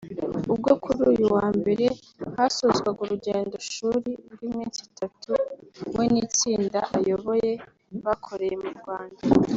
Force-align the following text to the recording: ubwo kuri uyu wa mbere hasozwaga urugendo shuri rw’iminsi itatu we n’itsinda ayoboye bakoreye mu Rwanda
ubwo 0.53 0.71
kuri 0.83 1.01
uyu 1.11 1.25
wa 1.35 1.47
mbere 1.57 1.85
hasozwaga 2.37 2.99
urugendo 3.05 3.55
shuri 3.73 4.11
rw’iminsi 4.31 4.79
itatu 4.89 5.31
we 5.95 6.05
n’itsinda 6.13 6.79
ayoboye 6.97 7.51
bakoreye 8.05 8.55
mu 8.63 8.71
Rwanda 8.79 9.19